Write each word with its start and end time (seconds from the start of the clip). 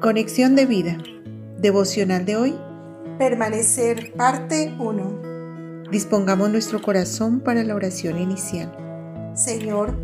Conexión 0.00 0.56
de 0.56 0.64
vida. 0.64 0.96
Devocional 1.58 2.24
de 2.24 2.34
hoy. 2.34 2.58
Permanecer 3.18 4.14
parte 4.14 4.74
1. 4.78 5.90
Dispongamos 5.90 6.48
nuestro 6.48 6.80
corazón 6.80 7.40
para 7.40 7.62
la 7.64 7.74
oración 7.74 8.18
inicial. 8.18 8.74
Señor, 9.34 9.94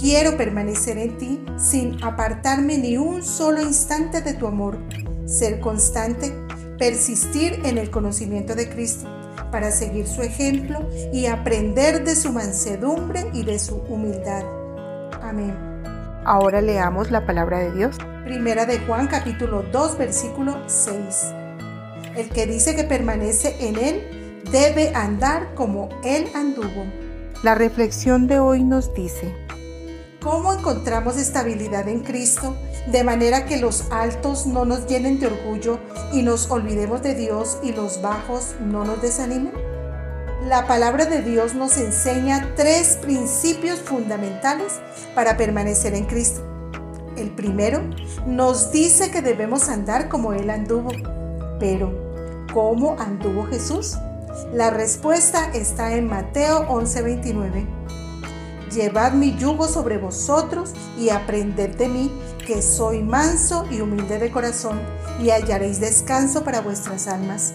quiero 0.00 0.38
permanecer 0.38 0.96
en 0.96 1.18
ti 1.18 1.44
sin 1.58 2.02
apartarme 2.02 2.78
ni 2.78 2.96
un 2.96 3.22
solo 3.22 3.60
instante 3.60 4.22
de 4.22 4.32
tu 4.32 4.46
amor, 4.46 4.78
ser 5.26 5.60
constante, 5.60 6.32
persistir 6.78 7.60
en 7.66 7.76
el 7.76 7.90
conocimiento 7.90 8.54
de 8.54 8.70
Cristo 8.70 9.06
para 9.52 9.70
seguir 9.72 10.06
su 10.06 10.22
ejemplo 10.22 10.88
y 11.12 11.26
aprender 11.26 12.02
de 12.02 12.16
su 12.16 12.32
mansedumbre 12.32 13.26
y 13.34 13.44
de 13.44 13.58
su 13.58 13.76
humildad. 13.76 14.42
Amén. 15.20 15.73
Ahora 16.26 16.62
leamos 16.62 17.10
la 17.10 17.26
palabra 17.26 17.58
de 17.58 17.72
Dios. 17.72 17.96
Primera 18.24 18.64
de 18.64 18.78
Juan 18.78 19.08
capítulo 19.08 19.62
2 19.62 19.98
versículo 19.98 20.56
6. 20.66 21.34
El 22.16 22.30
que 22.30 22.46
dice 22.46 22.74
que 22.74 22.84
permanece 22.84 23.56
en 23.60 23.76
él 23.78 24.42
debe 24.50 24.94
andar 24.94 25.54
como 25.54 25.90
él 26.02 26.26
anduvo. 26.34 26.86
La 27.42 27.54
reflexión 27.54 28.26
de 28.26 28.38
hoy 28.38 28.64
nos 28.64 28.94
dice, 28.94 29.36
¿Cómo 30.22 30.54
encontramos 30.54 31.18
estabilidad 31.18 31.88
en 31.88 32.00
Cristo 32.00 32.56
de 32.90 33.04
manera 33.04 33.44
que 33.44 33.58
los 33.58 33.92
altos 33.92 34.46
no 34.46 34.64
nos 34.64 34.86
llenen 34.86 35.20
de 35.20 35.26
orgullo 35.26 35.78
y 36.14 36.22
nos 36.22 36.50
olvidemos 36.50 37.02
de 37.02 37.14
Dios 37.14 37.58
y 37.62 37.72
los 37.72 38.00
bajos 38.00 38.54
no 38.60 38.86
nos 38.86 39.02
desanimen? 39.02 39.73
La 40.46 40.66
palabra 40.66 41.06
de 41.06 41.22
Dios 41.22 41.54
nos 41.54 41.78
enseña 41.78 42.52
tres 42.54 42.98
principios 43.00 43.80
fundamentales 43.80 44.74
para 45.14 45.38
permanecer 45.38 45.94
en 45.94 46.04
Cristo. 46.04 46.42
El 47.16 47.30
primero 47.30 47.80
nos 48.26 48.70
dice 48.70 49.10
que 49.10 49.22
debemos 49.22 49.70
andar 49.70 50.10
como 50.10 50.34
Él 50.34 50.50
anduvo. 50.50 50.90
Pero, 51.58 52.46
¿cómo 52.52 52.94
anduvo 52.98 53.46
Jesús? 53.46 53.96
La 54.52 54.68
respuesta 54.68 55.50
está 55.54 55.94
en 55.94 56.08
Mateo 56.08 56.66
11:29. 56.68 57.66
Llevad 58.70 59.12
mi 59.12 59.34
yugo 59.36 59.66
sobre 59.66 59.96
vosotros 59.96 60.74
y 60.98 61.08
aprended 61.08 61.74
de 61.76 61.88
mí, 61.88 62.12
que 62.46 62.60
soy 62.60 63.02
manso 63.02 63.64
y 63.70 63.80
humilde 63.80 64.18
de 64.18 64.30
corazón, 64.30 64.78
y 65.22 65.30
hallaréis 65.30 65.80
descanso 65.80 66.44
para 66.44 66.60
vuestras 66.60 67.08
almas. 67.08 67.54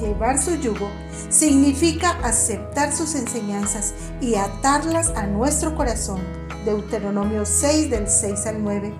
Llevar 0.00 0.38
su 0.38 0.54
yugo 0.56 0.90
significa 1.30 2.10
aceptar 2.22 2.92
sus 2.92 3.14
enseñanzas 3.14 3.94
y 4.20 4.34
atarlas 4.34 5.08
a 5.16 5.26
nuestro 5.26 5.74
corazón. 5.74 6.20
Deuteronomio 6.64 7.46
6 7.46 7.90
del 7.90 8.08
6 8.08 8.46
al 8.46 8.62
9. 8.62 8.92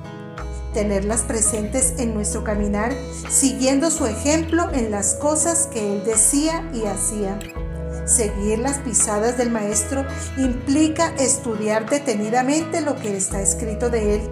Tenerlas 0.73 1.23
presentes 1.23 1.95
en 1.99 2.15
nuestro 2.15 2.45
caminar, 2.45 2.95
siguiendo 3.29 3.91
su 3.91 4.07
ejemplo 4.07 4.71
en 4.73 4.91
las 4.91 5.15
cosas 5.15 5.67
que 5.67 5.95
él 5.95 6.05
decía 6.05 6.69
y 6.73 6.85
hacía. 6.85 7.39
Seguir 8.07 8.61
las 8.61 8.79
pisadas 8.79 9.37
del 9.37 9.51
Maestro 9.51 10.05
implica 10.37 11.13
estudiar 11.19 11.91
detenidamente 11.91 12.81
lo 12.81 12.95
que 12.95 13.17
está 13.17 13.43
escrito 13.43 13.91
de 13.91 14.15
Él, 14.15 14.31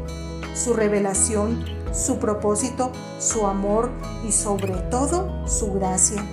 su 0.54 0.74
revelación, 0.74 1.64
su 1.92 2.18
propósito, 2.18 2.92
su 3.18 3.46
amor 3.46 3.90
y 4.26 4.30
sobre 4.30 4.74
todo 4.90 5.44
su 5.48 5.72
gracia. 5.72 6.24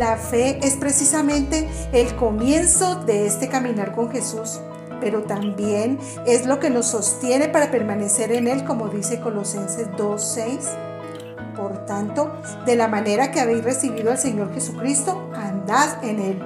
La 0.00 0.16
fe 0.16 0.58
es 0.62 0.76
precisamente 0.76 1.68
el 1.92 2.16
comienzo 2.16 3.04
de 3.04 3.26
este 3.26 3.50
caminar 3.50 3.94
con 3.94 4.10
Jesús, 4.10 4.58
pero 4.98 5.24
también 5.24 5.98
es 6.24 6.46
lo 6.46 6.58
que 6.58 6.70
nos 6.70 6.86
sostiene 6.86 7.50
para 7.50 7.70
permanecer 7.70 8.32
en 8.32 8.48
Él, 8.48 8.64
como 8.64 8.88
dice 8.88 9.20
Colosenses 9.20 9.90
2.6. 9.98 11.54
Por 11.54 11.84
tanto, 11.84 12.32
de 12.64 12.76
la 12.76 12.88
manera 12.88 13.30
que 13.30 13.40
habéis 13.40 13.62
recibido 13.62 14.10
al 14.10 14.16
Señor 14.16 14.54
Jesucristo, 14.54 15.30
andad 15.34 16.02
en 16.02 16.18
Él. 16.18 16.42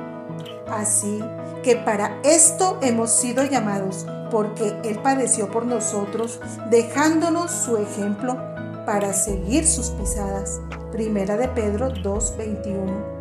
Así 0.68 1.22
que 1.62 1.76
para 1.76 2.20
esto 2.24 2.80
hemos 2.82 3.10
sido 3.10 3.44
llamados, 3.44 4.04
porque 4.32 4.74
Él 4.82 4.98
padeció 5.00 5.48
por 5.52 5.64
nosotros, 5.64 6.40
dejándonos 6.70 7.52
su 7.52 7.76
ejemplo 7.76 8.36
para 8.84 9.12
seguir 9.12 9.64
sus 9.64 9.90
pisadas. 9.90 10.60
Primera 10.90 11.36
de 11.36 11.46
Pedro 11.46 11.90
2:21. 12.02 13.13